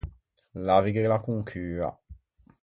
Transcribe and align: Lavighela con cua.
Lavighela 0.65 1.19
con 1.19 1.43
cua. 1.43 1.95